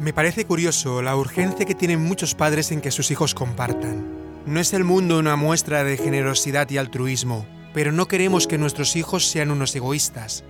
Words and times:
Me 0.00 0.12
parece 0.12 0.44
curioso 0.44 1.02
la 1.02 1.16
urgencia 1.16 1.66
que 1.66 1.74
tienen 1.74 2.00
muchos 2.00 2.36
padres 2.36 2.70
en 2.70 2.80
que 2.80 2.92
sus 2.92 3.10
hijos 3.10 3.34
compartan. 3.34 4.06
No 4.46 4.60
es 4.60 4.72
el 4.72 4.84
mundo 4.84 5.18
una 5.18 5.34
muestra 5.34 5.82
de 5.82 5.96
generosidad 5.96 6.70
y 6.70 6.78
altruismo, 6.78 7.46
pero 7.74 7.90
no 7.90 8.06
queremos 8.06 8.46
que 8.46 8.58
nuestros 8.58 8.94
hijos 8.94 9.26
sean 9.26 9.50
unos 9.50 9.74
egoístas. 9.74 10.44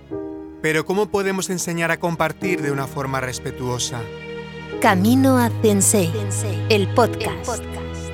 Pero 0.61 0.85
¿cómo 0.85 1.09
podemos 1.09 1.49
enseñar 1.49 1.89
a 1.89 1.99
compartir 1.99 2.61
de 2.61 2.71
una 2.71 2.85
forma 2.85 3.21
respetuosa? 3.21 4.01
Camino 4.81 5.39
a 5.39 5.49
Sensei, 5.63 6.11
el 6.69 6.87
podcast. 6.93 7.63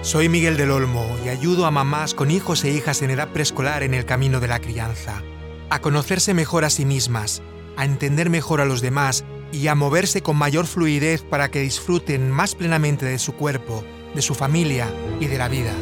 Soy 0.03 0.29
Miguel 0.29 0.55
del 0.55 0.71
Olmo 0.71 1.05
y 1.25 1.29
ayudo 1.29 1.65
a 1.65 1.71
mamás 1.71 2.13
con 2.13 2.31
hijos 2.31 2.63
e 2.63 2.71
hijas 2.71 3.01
en 3.01 3.09
edad 3.09 3.27
preescolar 3.27 3.83
en 3.83 3.93
el 3.93 4.05
camino 4.05 4.39
de 4.39 4.47
la 4.47 4.61
crianza, 4.61 5.21
a 5.69 5.79
conocerse 5.79 6.33
mejor 6.33 6.63
a 6.63 6.69
sí 6.69 6.85
mismas, 6.85 7.41
a 7.75 7.83
entender 7.83 8.29
mejor 8.29 8.61
a 8.61 8.65
los 8.65 8.81
demás 8.81 9.25
y 9.51 9.67
a 9.67 9.75
moverse 9.75 10.21
con 10.21 10.37
mayor 10.37 10.65
fluidez 10.65 11.21
para 11.21 11.49
que 11.49 11.61
disfruten 11.61 12.31
más 12.31 12.55
plenamente 12.55 13.05
de 13.05 13.19
su 13.19 13.33
cuerpo, 13.33 13.83
de 14.13 14.21
su 14.21 14.35
familia 14.35 14.87
y 15.19 15.27
de 15.27 15.37
la 15.37 15.47
vida. 15.47 15.73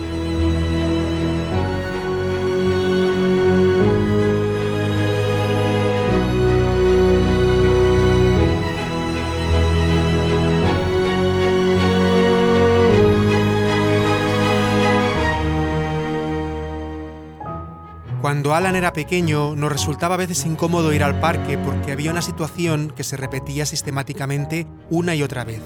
Cuando 18.44 18.58
Alan 18.58 18.76
era 18.76 18.92
pequeño, 18.92 19.56
nos 19.56 19.72
resultaba 19.72 20.16
a 20.16 20.18
veces 20.18 20.46
incómodo 20.46 20.92
ir 20.92 21.02
al 21.06 21.22
parque 21.22 21.58
porque 21.58 21.94
había 21.94 22.12
una 22.12 22.22
situación 22.22 22.92
que 22.94 23.06
se 23.06 23.16
repetía 23.16 23.66
sistemáticamente 23.66 24.68
una 24.90 25.16
y 25.16 25.24
otra 25.24 25.46
vez. 25.46 25.62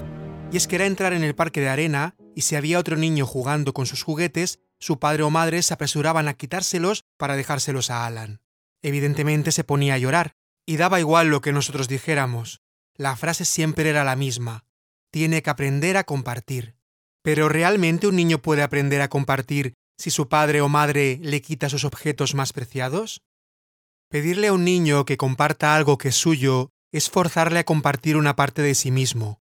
Y 0.52 0.58
es 0.58 0.68
que 0.68 0.76
era 0.76 0.86
entrar 0.86 1.12
en 1.12 1.24
el 1.24 1.34
parque 1.34 1.60
de 1.60 1.70
arena 1.70 2.14
y 2.36 2.42
si 2.42 2.54
había 2.54 2.78
otro 2.78 2.96
niño 2.96 3.26
jugando 3.26 3.74
con 3.74 3.86
sus 3.86 4.04
juguetes, 4.04 4.60
su 4.78 5.00
padre 5.00 5.24
o 5.24 5.30
madre 5.30 5.60
se 5.62 5.74
apresuraban 5.74 6.28
a 6.28 6.34
quitárselos 6.34 7.02
para 7.16 7.34
dejárselos 7.34 7.90
a 7.90 8.06
Alan. 8.06 8.42
Evidentemente 8.80 9.50
se 9.50 9.64
ponía 9.64 9.94
a 9.94 9.98
llorar, 9.98 10.36
y 10.64 10.76
daba 10.76 11.00
igual 11.00 11.30
lo 11.30 11.40
que 11.40 11.52
nosotros 11.52 11.88
dijéramos. 11.88 12.62
La 12.94 13.16
frase 13.16 13.44
siempre 13.44 13.90
era 13.90 14.04
la 14.04 14.14
misma. 14.14 14.66
Tiene 15.10 15.42
que 15.42 15.50
aprender 15.50 15.96
a 15.96 16.04
compartir. 16.04 16.76
Pero 17.22 17.48
¿realmente 17.48 18.06
un 18.06 18.14
niño 18.14 18.38
puede 18.38 18.62
aprender 18.62 19.00
a 19.00 19.08
compartir 19.08 19.74
si 19.98 20.10
su 20.10 20.28
padre 20.28 20.60
o 20.60 20.68
madre 20.68 21.18
le 21.22 21.42
quita 21.42 21.68
sus 21.68 21.84
objetos 21.84 22.34
más 22.34 22.52
preciados? 22.52 23.22
Pedirle 24.08 24.48
a 24.48 24.52
un 24.52 24.64
niño 24.64 25.04
que 25.04 25.16
comparta 25.16 25.74
algo 25.74 25.98
que 25.98 26.08
es 26.08 26.16
suyo 26.16 26.70
es 26.92 27.10
forzarle 27.10 27.58
a 27.58 27.64
compartir 27.64 28.16
una 28.16 28.36
parte 28.36 28.62
de 28.62 28.74
sí 28.74 28.90
mismo. 28.90 29.40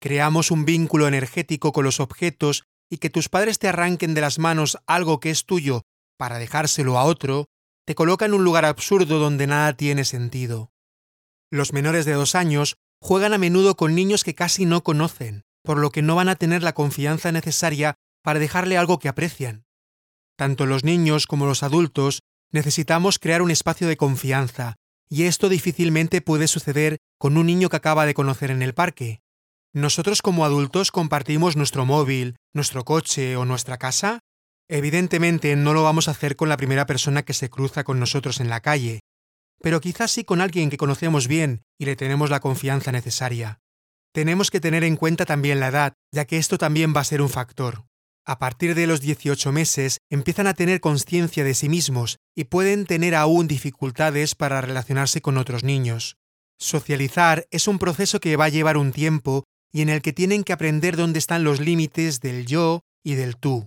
Creamos 0.00 0.50
un 0.50 0.64
vínculo 0.64 1.08
energético 1.08 1.72
con 1.72 1.84
los 1.84 2.00
objetos 2.00 2.64
y 2.88 2.98
que 2.98 3.10
tus 3.10 3.28
padres 3.28 3.58
te 3.58 3.68
arranquen 3.68 4.14
de 4.14 4.20
las 4.20 4.38
manos 4.38 4.78
algo 4.86 5.20
que 5.20 5.30
es 5.30 5.44
tuyo 5.44 5.82
para 6.16 6.38
dejárselo 6.38 6.98
a 6.98 7.04
otro, 7.04 7.46
te 7.86 7.94
coloca 7.94 8.26
en 8.26 8.34
un 8.34 8.44
lugar 8.44 8.64
absurdo 8.64 9.18
donde 9.18 9.46
nada 9.46 9.74
tiene 9.74 10.04
sentido. 10.04 10.72
Los 11.50 11.72
menores 11.72 12.04
de 12.04 12.12
dos 12.12 12.34
años 12.34 12.76
juegan 13.00 13.32
a 13.32 13.38
menudo 13.38 13.76
con 13.76 13.94
niños 13.94 14.24
que 14.24 14.34
casi 14.34 14.66
no 14.66 14.82
conocen, 14.82 15.44
por 15.62 15.78
lo 15.78 15.90
que 15.90 16.02
no 16.02 16.16
van 16.16 16.28
a 16.28 16.36
tener 16.36 16.62
la 16.62 16.74
confianza 16.74 17.32
necesaria 17.32 17.94
para 18.22 18.38
dejarle 18.40 18.76
algo 18.76 18.98
que 18.98 19.08
aprecian. 19.08 19.64
Tanto 20.38 20.66
los 20.66 20.84
niños 20.84 21.26
como 21.26 21.46
los 21.46 21.64
adultos 21.64 22.20
necesitamos 22.52 23.18
crear 23.18 23.42
un 23.42 23.50
espacio 23.50 23.88
de 23.88 23.96
confianza, 23.96 24.76
y 25.10 25.24
esto 25.24 25.48
difícilmente 25.48 26.20
puede 26.20 26.46
suceder 26.46 26.98
con 27.18 27.36
un 27.36 27.46
niño 27.46 27.68
que 27.68 27.76
acaba 27.76 28.06
de 28.06 28.14
conocer 28.14 28.52
en 28.52 28.62
el 28.62 28.72
parque. 28.72 29.20
¿Nosotros 29.74 30.22
como 30.22 30.44
adultos 30.44 30.92
compartimos 30.92 31.56
nuestro 31.56 31.84
móvil, 31.86 32.36
nuestro 32.54 32.84
coche 32.84 33.36
o 33.36 33.44
nuestra 33.44 33.78
casa? 33.78 34.20
Evidentemente 34.68 35.56
no 35.56 35.74
lo 35.74 35.82
vamos 35.82 36.06
a 36.06 36.12
hacer 36.12 36.36
con 36.36 36.48
la 36.48 36.56
primera 36.56 36.86
persona 36.86 37.24
que 37.24 37.34
se 37.34 37.50
cruza 37.50 37.82
con 37.82 37.98
nosotros 37.98 38.38
en 38.38 38.48
la 38.48 38.60
calle, 38.60 39.00
pero 39.60 39.80
quizás 39.80 40.12
sí 40.12 40.22
con 40.22 40.40
alguien 40.40 40.70
que 40.70 40.76
conocemos 40.76 41.26
bien 41.26 41.62
y 41.80 41.84
le 41.84 41.96
tenemos 41.96 42.30
la 42.30 42.38
confianza 42.38 42.92
necesaria. 42.92 43.58
Tenemos 44.12 44.52
que 44.52 44.60
tener 44.60 44.84
en 44.84 44.94
cuenta 44.94 45.26
también 45.26 45.58
la 45.58 45.68
edad, 45.68 45.94
ya 46.14 46.26
que 46.26 46.38
esto 46.38 46.58
también 46.58 46.94
va 46.94 47.00
a 47.00 47.04
ser 47.04 47.22
un 47.22 47.28
factor 47.28 47.87
a 48.28 48.38
partir 48.38 48.74
de 48.74 48.86
los 48.86 49.00
18 49.00 49.52
meses 49.52 50.00
empiezan 50.10 50.46
a 50.46 50.52
tener 50.52 50.80
conciencia 50.80 51.44
de 51.44 51.54
sí 51.54 51.70
mismos 51.70 52.18
y 52.36 52.44
pueden 52.44 52.84
tener 52.84 53.14
aún 53.14 53.48
dificultades 53.48 54.34
para 54.34 54.60
relacionarse 54.60 55.22
con 55.22 55.38
otros 55.38 55.64
niños. 55.64 56.16
Socializar 56.58 57.46
es 57.50 57.68
un 57.68 57.78
proceso 57.78 58.20
que 58.20 58.36
va 58.36 58.44
a 58.44 58.50
llevar 58.50 58.76
un 58.76 58.92
tiempo 58.92 59.44
y 59.72 59.80
en 59.80 59.88
el 59.88 60.02
que 60.02 60.12
tienen 60.12 60.44
que 60.44 60.52
aprender 60.52 60.94
dónde 60.94 61.18
están 61.18 61.42
los 61.42 61.58
límites 61.58 62.20
del 62.20 62.44
yo 62.44 62.82
y 63.02 63.14
del 63.14 63.38
tú. 63.38 63.66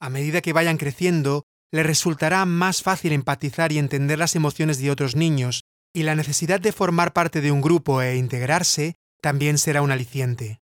A 0.00 0.10
medida 0.10 0.42
que 0.42 0.52
vayan 0.52 0.76
creciendo, 0.76 1.42
les 1.72 1.84
resultará 1.84 2.44
más 2.44 2.82
fácil 2.82 3.12
empatizar 3.12 3.72
y 3.72 3.78
entender 3.78 4.20
las 4.20 4.36
emociones 4.36 4.78
de 4.78 4.92
otros 4.92 5.16
niños, 5.16 5.64
y 5.92 6.04
la 6.04 6.14
necesidad 6.14 6.60
de 6.60 6.70
formar 6.70 7.12
parte 7.12 7.40
de 7.40 7.50
un 7.50 7.62
grupo 7.62 8.00
e 8.00 8.16
integrarse 8.16 8.94
también 9.20 9.58
será 9.58 9.82
un 9.82 9.90
aliciente 9.90 10.60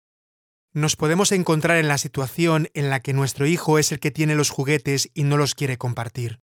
nos 0.74 0.96
podemos 0.96 1.30
encontrar 1.30 1.76
en 1.76 1.86
la 1.86 1.98
situación 1.98 2.68
en 2.74 2.90
la 2.90 2.98
que 2.98 3.12
nuestro 3.12 3.46
hijo 3.46 3.78
es 3.78 3.92
el 3.92 4.00
que 4.00 4.10
tiene 4.10 4.34
los 4.34 4.50
juguetes 4.50 5.08
y 5.14 5.22
no 5.22 5.36
los 5.36 5.54
quiere 5.54 5.78
compartir. 5.78 6.40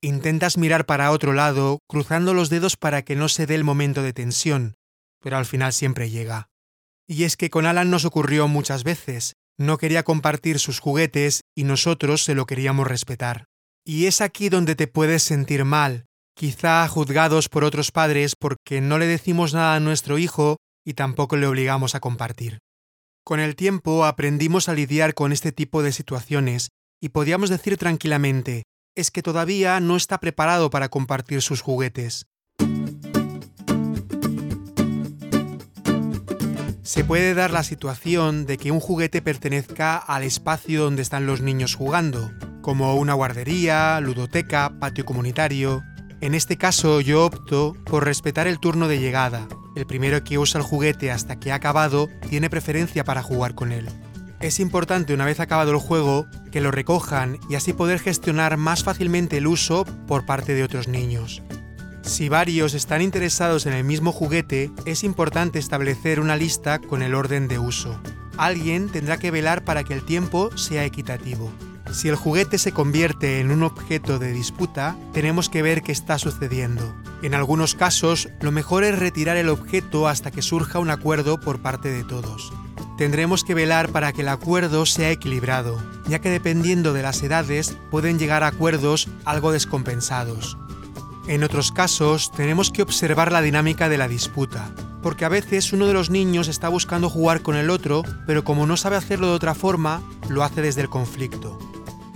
Intentas 0.00 0.56
mirar 0.56 0.86
para 0.86 1.10
otro 1.10 1.32
lado, 1.32 1.80
cruzando 1.88 2.32
los 2.32 2.48
dedos 2.48 2.76
para 2.76 3.02
que 3.02 3.16
no 3.16 3.28
se 3.28 3.46
dé 3.46 3.56
el 3.56 3.64
momento 3.64 4.02
de 4.02 4.12
tensión, 4.12 4.74
pero 5.20 5.36
al 5.36 5.46
final 5.46 5.72
siempre 5.72 6.10
llega. 6.10 6.48
Y 7.08 7.24
es 7.24 7.36
que 7.36 7.50
con 7.50 7.66
Alan 7.66 7.90
nos 7.90 8.04
ocurrió 8.04 8.46
muchas 8.46 8.84
veces. 8.84 9.34
No 9.58 9.78
quería 9.78 10.04
compartir 10.04 10.60
sus 10.60 10.78
juguetes 10.78 11.42
y 11.56 11.64
nosotros 11.64 12.22
se 12.22 12.34
lo 12.34 12.46
queríamos 12.46 12.86
respetar. 12.86 13.46
Y 13.84 14.06
es 14.06 14.20
aquí 14.20 14.48
donde 14.48 14.76
te 14.76 14.86
puedes 14.86 15.24
sentir 15.24 15.64
mal, 15.64 16.06
quizá 16.36 16.86
juzgados 16.86 17.48
por 17.48 17.64
otros 17.64 17.90
padres 17.90 18.36
porque 18.38 18.80
no 18.80 18.98
le 18.98 19.06
decimos 19.06 19.54
nada 19.54 19.74
a 19.74 19.80
nuestro 19.80 20.18
hijo 20.18 20.58
y 20.84 20.94
tampoco 20.94 21.36
le 21.36 21.48
obligamos 21.48 21.96
a 21.96 22.00
compartir. 22.00 22.60
Con 23.24 23.38
el 23.38 23.54
tiempo 23.54 24.04
aprendimos 24.04 24.68
a 24.68 24.74
lidiar 24.74 25.14
con 25.14 25.30
este 25.30 25.52
tipo 25.52 25.84
de 25.84 25.92
situaciones 25.92 26.70
y 27.00 27.10
podíamos 27.10 27.50
decir 27.50 27.76
tranquilamente, 27.76 28.64
es 28.96 29.12
que 29.12 29.22
todavía 29.22 29.78
no 29.78 29.96
está 29.96 30.18
preparado 30.18 30.70
para 30.70 30.88
compartir 30.88 31.40
sus 31.40 31.60
juguetes. 31.60 32.26
Se 36.82 37.04
puede 37.04 37.34
dar 37.34 37.52
la 37.52 37.62
situación 37.62 38.44
de 38.44 38.58
que 38.58 38.72
un 38.72 38.80
juguete 38.80 39.22
pertenezca 39.22 39.98
al 39.98 40.24
espacio 40.24 40.82
donde 40.82 41.02
están 41.02 41.24
los 41.24 41.40
niños 41.42 41.76
jugando, 41.76 42.32
como 42.60 42.96
una 42.96 43.14
guardería, 43.14 44.00
ludoteca, 44.00 44.80
patio 44.80 45.04
comunitario. 45.04 45.84
En 46.20 46.34
este 46.34 46.58
caso 46.58 47.00
yo 47.00 47.24
opto 47.24 47.74
por 47.84 48.04
respetar 48.04 48.48
el 48.48 48.58
turno 48.58 48.88
de 48.88 48.98
llegada, 48.98 49.46
el 49.74 49.86
primero 49.86 50.22
que 50.24 50.38
usa 50.38 50.60
el 50.60 50.66
juguete 50.66 51.10
hasta 51.10 51.38
que 51.38 51.52
ha 51.52 51.56
acabado 51.56 52.08
tiene 52.28 52.50
preferencia 52.50 53.04
para 53.04 53.22
jugar 53.22 53.54
con 53.54 53.72
él. 53.72 53.88
Es 54.40 54.58
importante 54.58 55.14
una 55.14 55.24
vez 55.24 55.38
acabado 55.38 55.70
el 55.70 55.78
juego 55.78 56.26
que 56.50 56.60
lo 56.60 56.72
recojan 56.72 57.38
y 57.48 57.54
así 57.54 57.72
poder 57.72 58.00
gestionar 58.00 58.56
más 58.56 58.82
fácilmente 58.82 59.38
el 59.38 59.46
uso 59.46 59.84
por 60.06 60.26
parte 60.26 60.54
de 60.54 60.64
otros 60.64 60.88
niños. 60.88 61.42
Si 62.02 62.28
varios 62.28 62.74
están 62.74 63.00
interesados 63.00 63.66
en 63.66 63.72
el 63.72 63.84
mismo 63.84 64.10
juguete, 64.10 64.72
es 64.84 65.04
importante 65.04 65.60
establecer 65.60 66.18
una 66.18 66.34
lista 66.34 66.80
con 66.80 67.02
el 67.02 67.14
orden 67.14 67.46
de 67.46 67.60
uso. 67.60 68.00
Alguien 68.36 68.88
tendrá 68.88 69.18
que 69.18 69.30
velar 69.30 69.62
para 69.62 69.84
que 69.84 69.94
el 69.94 70.04
tiempo 70.04 70.56
sea 70.56 70.84
equitativo. 70.84 71.52
Si 71.92 72.08
el 72.08 72.16
juguete 72.16 72.56
se 72.56 72.72
convierte 72.72 73.40
en 73.40 73.50
un 73.50 73.62
objeto 73.62 74.18
de 74.18 74.32
disputa, 74.32 74.96
tenemos 75.12 75.50
que 75.50 75.60
ver 75.62 75.82
qué 75.82 75.92
está 75.92 76.18
sucediendo. 76.18 76.94
En 77.22 77.34
algunos 77.34 77.74
casos, 77.74 78.30
lo 78.40 78.50
mejor 78.50 78.82
es 78.82 78.98
retirar 78.98 79.36
el 79.36 79.50
objeto 79.50 80.08
hasta 80.08 80.30
que 80.30 80.40
surja 80.40 80.78
un 80.78 80.90
acuerdo 80.90 81.38
por 81.38 81.60
parte 81.60 81.90
de 81.90 82.02
todos. 82.02 82.50
Tendremos 82.96 83.44
que 83.44 83.54
velar 83.54 83.90
para 83.90 84.12
que 84.12 84.22
el 84.22 84.28
acuerdo 84.28 84.86
sea 84.86 85.10
equilibrado, 85.10 85.82
ya 86.08 86.18
que 86.20 86.30
dependiendo 86.30 86.94
de 86.94 87.02
las 87.02 87.22
edades 87.22 87.76
pueden 87.90 88.18
llegar 88.18 88.42
a 88.42 88.48
acuerdos 88.48 89.08
algo 89.24 89.52
descompensados. 89.52 90.56
En 91.28 91.44
otros 91.44 91.72
casos, 91.72 92.32
tenemos 92.32 92.70
que 92.70 92.82
observar 92.82 93.32
la 93.32 93.42
dinámica 93.42 93.88
de 93.88 93.98
la 93.98 94.08
disputa, 94.08 94.70
porque 95.02 95.24
a 95.24 95.28
veces 95.28 95.72
uno 95.72 95.86
de 95.86 95.94
los 95.94 96.10
niños 96.10 96.48
está 96.48 96.68
buscando 96.68 97.10
jugar 97.10 97.42
con 97.42 97.54
el 97.54 97.70
otro, 97.70 98.02
pero 98.26 98.44
como 98.44 98.66
no 98.66 98.76
sabe 98.76 98.96
hacerlo 98.96 99.28
de 99.28 99.34
otra 99.34 99.54
forma, 99.54 100.02
lo 100.28 100.42
hace 100.42 100.62
desde 100.62 100.80
el 100.80 100.88
conflicto. 100.88 101.58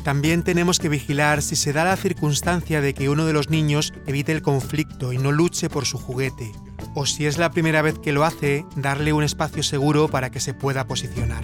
También 0.06 0.44
tenemos 0.44 0.78
que 0.78 0.88
vigilar 0.88 1.42
si 1.42 1.56
se 1.56 1.72
da 1.72 1.82
la 1.82 1.96
circunstancia 1.96 2.80
de 2.80 2.94
que 2.94 3.08
uno 3.08 3.26
de 3.26 3.32
los 3.32 3.50
niños 3.50 3.92
evite 4.06 4.30
el 4.30 4.40
conflicto 4.40 5.12
y 5.12 5.18
no 5.18 5.32
luche 5.32 5.68
por 5.68 5.84
su 5.84 5.98
juguete, 5.98 6.52
o 6.94 7.06
si 7.06 7.26
es 7.26 7.38
la 7.38 7.50
primera 7.50 7.82
vez 7.82 7.98
que 7.98 8.12
lo 8.12 8.22
hace, 8.22 8.64
darle 8.76 9.12
un 9.12 9.24
espacio 9.24 9.64
seguro 9.64 10.06
para 10.06 10.30
que 10.30 10.38
se 10.38 10.54
pueda 10.54 10.86
posicionar. 10.86 11.42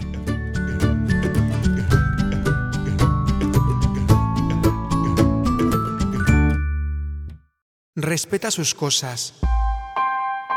Respeta 7.97 8.53
sus 8.53 8.77
cosas. 8.77 9.35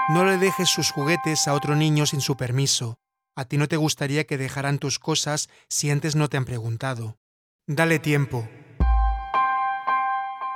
No 0.10 0.26
le 0.26 0.38
dejes 0.38 0.70
sus 0.70 0.92
juguetes 0.92 1.48
a 1.48 1.56
otro 1.56 1.76
niño 1.76 2.06
sin 2.06 2.22
su 2.22 2.38
permiso. 2.38 3.00
A 3.36 3.46
ti 3.46 3.58
no 3.58 3.68
te 3.68 3.78
gustaría 3.78 4.26
que 4.26 4.38
dejaran 4.38 4.78
tus 4.78 5.00
cosas 5.00 5.50
si 5.70 5.90
antes 5.90 6.16
no 6.16 6.30
te 6.30 6.38
han 6.38 6.46
preguntado. 6.46 7.18
Dale 7.68 7.98
tiempo. 7.98 8.48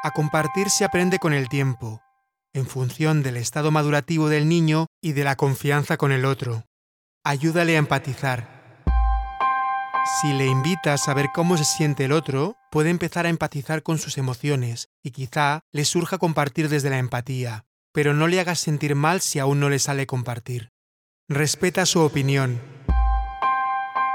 A 0.03 0.11
compartir 0.11 0.69
se 0.69 0.85
aprende 0.85 1.17
con 1.17 1.33
el 1.33 1.49
tiempo, 1.49 2.03
en 2.53 2.67
función 2.67 3.23
del 3.23 3.37
estado 3.37 3.71
madurativo 3.71 4.29
del 4.29 4.47
niño 4.47 4.85
y 5.01 5.13
de 5.13 5.23
la 5.23 5.35
confianza 5.35 5.97
con 5.97 6.11
el 6.11 6.23
otro. 6.23 6.65
Ayúdale 7.25 7.77
a 7.77 7.79
empatizar. 7.79 8.83
Si 10.21 10.33
le 10.33 10.45
invitas 10.45 11.07
a 11.07 11.15
ver 11.15 11.29
cómo 11.33 11.57
se 11.57 11.63
siente 11.65 12.05
el 12.05 12.11
otro, 12.11 12.55
puede 12.69 12.91
empezar 12.91 13.25
a 13.25 13.29
empatizar 13.29 13.81
con 13.81 13.97
sus 13.97 14.19
emociones 14.19 14.89
y 15.03 15.09
quizá 15.09 15.61
le 15.71 15.85
surja 15.85 16.19
compartir 16.19 16.69
desde 16.69 16.91
la 16.91 16.99
empatía, 16.99 17.65
pero 17.91 18.13
no 18.13 18.27
le 18.27 18.39
hagas 18.39 18.59
sentir 18.59 18.93
mal 18.93 19.19
si 19.21 19.39
aún 19.39 19.59
no 19.59 19.69
le 19.69 19.79
sale 19.79 20.05
compartir. 20.05 20.69
Respeta 21.27 21.87
su 21.87 22.01
opinión. 22.01 22.61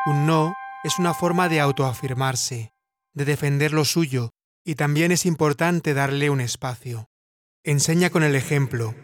Un 0.07 0.27
no 0.27 0.55
es 0.85 1.01
una 1.01 1.13
forma 1.13 1.49
de 1.49 1.61
autoafirmarse, 1.61 2.74
de 3.15 3.25
defender 3.25 3.73
lo 3.73 3.85
suyo, 3.85 4.31
y 4.65 4.75
también 4.75 5.13
es 5.13 5.27
importante 5.27 5.95
darle 5.95 6.31
un 6.31 6.41
espacio. 6.41 7.09
Enseña 7.63 8.11
con 8.11 8.23
el 8.23 8.35
ejemplo. 8.35 8.95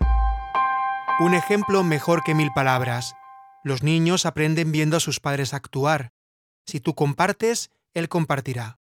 Un 1.20 1.34
ejemplo 1.34 1.82
mejor 1.82 2.22
que 2.22 2.34
mil 2.34 2.50
palabras. 2.54 3.14
Los 3.62 3.82
niños 3.82 4.26
aprenden 4.26 4.72
viendo 4.72 4.96
a 4.96 5.00
sus 5.00 5.20
padres 5.20 5.54
actuar. 5.54 6.12
Si 6.66 6.80
tú 6.80 6.94
compartes, 6.94 7.70
él 7.94 8.08
compartirá. 8.08 8.78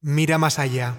Mira 0.00 0.38
más 0.38 0.58
allá. 0.58 0.96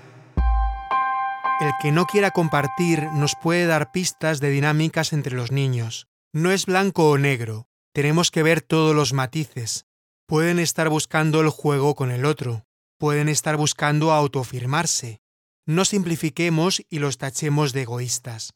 El 1.60 1.72
que 1.82 1.92
no 1.92 2.06
quiera 2.06 2.32
compartir 2.32 3.04
nos 3.14 3.36
puede 3.42 3.66
dar 3.66 3.92
pistas 3.92 4.40
de 4.40 4.50
dinámicas 4.50 5.12
entre 5.12 5.36
los 5.36 5.52
niños. 5.52 6.08
No 6.32 6.52
es 6.52 6.66
blanco 6.66 7.10
o 7.10 7.18
negro, 7.18 7.68
tenemos 7.94 8.32
que 8.32 8.44
ver 8.44 8.62
todos 8.62 8.96
los 8.96 9.12
matices. 9.14 9.86
Pueden 10.26 10.60
estar 10.60 10.90
buscando 10.90 11.42
el 11.42 11.50
juego 11.50 11.96
con 11.96 12.12
el 12.12 12.24
otro, 12.24 12.66
pueden 13.00 13.30
estar 13.30 13.56
buscando 13.56 14.12
autoafirmarse. 14.12 15.22
No 15.66 15.86
simplifiquemos 15.86 16.84
y 16.90 17.00
los 17.00 17.18
tachemos 17.18 17.72
de 17.74 17.84
egoístas. 17.84 18.54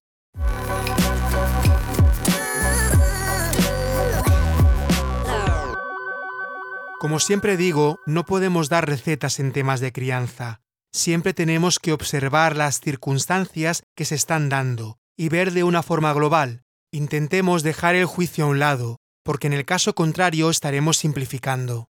Como 7.00 7.20
siempre 7.20 7.58
digo, 7.58 8.00
no 8.06 8.26
podemos 8.26 8.70
dar 8.70 8.88
recetas 8.88 9.40
en 9.40 9.52
temas 9.52 9.80
de 9.80 9.92
crianza. 9.92 10.62
Siempre 10.92 11.34
tenemos 11.34 11.80
que 11.80 11.94
observar 11.94 12.56
las 12.56 12.80
circunstancias 12.80 13.84
que 13.96 14.06
se 14.06 14.16
están 14.16 14.50
dando 14.50 15.00
y 15.18 15.30
ver 15.30 15.52
de 15.52 15.64
una 15.64 15.84
forma 15.84 16.14
global. 16.14 16.64
Intentemos 16.92 17.64
dejar 17.64 17.96
el 17.96 18.06
juicio 18.06 18.46
a 18.46 18.48
un 18.48 18.60
lado, 18.60 18.98
porque 19.24 19.48
en 19.48 19.54
el 19.54 19.66
caso 19.66 19.96
contrario 19.96 20.50
estaremos 20.50 20.98
simplificando. 20.98 21.90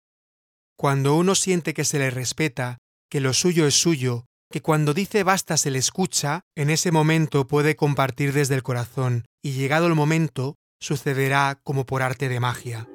Cuando 0.76 1.15
uno 1.17 1.35
siente 1.35 1.73
que 1.73 1.85
se 1.85 1.99
le 1.99 2.11
respeta, 2.11 2.79
que 3.09 3.21
lo 3.21 3.32
suyo 3.32 3.67
es 3.67 3.75
suyo, 3.75 4.26
que 4.50 4.61
cuando 4.61 4.93
dice 4.93 5.23
basta 5.23 5.56
se 5.56 5.71
le 5.71 5.79
escucha, 5.79 6.41
en 6.56 6.69
ese 6.69 6.91
momento 6.91 7.47
puede 7.47 7.76
compartir 7.76 8.32
desde 8.32 8.56
el 8.56 8.65
corazón, 8.65 9.25
y 9.41 9.53
llegado 9.53 9.87
el 9.87 9.94
momento, 9.94 10.56
sucederá 10.81 11.61
como 11.62 11.87
por 11.87 12.03
arte 12.03 12.29
de 12.29 12.41
magia. 12.41 12.88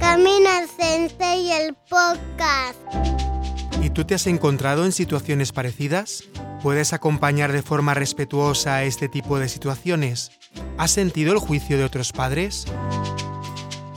Camina 0.00 0.60
el 0.80 1.12
y 1.38 1.52
el 1.52 1.74
podcast. 1.88 2.78
¿Y 3.80 3.90
tú 3.90 4.04
te 4.04 4.16
has 4.16 4.26
encontrado 4.26 4.84
en 4.84 4.90
situaciones 4.90 5.52
parecidas? 5.52 6.24
¿Puedes 6.62 6.92
acompañar 6.92 7.52
de 7.52 7.62
forma 7.62 7.94
respetuosa 7.94 8.76
a 8.76 8.84
este 8.84 9.08
tipo 9.08 9.38
de 9.38 9.48
situaciones? 9.48 10.32
¿Has 10.78 10.90
sentido 10.90 11.32
el 11.32 11.38
juicio 11.38 11.78
de 11.78 11.84
otros 11.84 12.12
padres? 12.12 12.66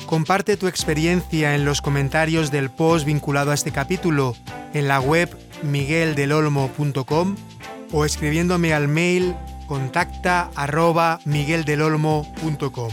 Comparte 0.10 0.58
tu 0.58 0.66
experiencia 0.66 1.54
en 1.54 1.66
los 1.66 1.84
comentarios 1.84 2.50
del 2.50 2.72
post 2.72 3.06
vinculado 3.06 3.52
a 3.52 3.54
este 3.54 3.72
capítulo 3.72 4.36
en 4.74 4.88
la 4.88 5.00
web 5.00 5.30
migueldelolmo.com 5.62 7.36
o 7.92 8.06
escribiéndome 8.06 8.74
al 8.74 8.88
mail 8.88 9.36
contacta 9.68 10.50
arroba 10.56 11.20
migueldelolmo.com. 11.26 12.90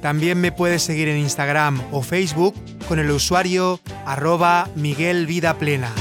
También 0.00 0.40
me 0.40 0.52
puedes 0.52 0.82
seguir 0.82 1.08
en 1.08 1.18
Instagram 1.18 1.82
o 1.92 2.00
Facebook 2.00 2.54
con 2.88 2.98
el 2.98 3.10
usuario 3.10 3.78
arroba 4.06 4.70
Miguel 4.74 5.28
Plena. 5.58 5.92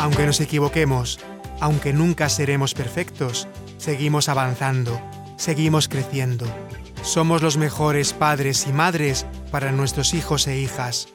Aunque 0.00 0.26
nos 0.26 0.40
equivoquemos, 0.40 1.20
aunque 1.60 1.92
nunca 1.92 2.28
seremos 2.28 2.74
perfectos, 2.74 3.46
seguimos 3.78 4.28
avanzando, 4.28 5.00
seguimos 5.36 5.86
creciendo. 5.86 6.44
Somos 7.10 7.42
los 7.42 7.56
mejores 7.56 8.12
padres 8.12 8.68
y 8.68 8.72
madres 8.72 9.26
para 9.50 9.72
nuestros 9.72 10.14
hijos 10.14 10.46
e 10.46 10.60
hijas. 10.60 11.08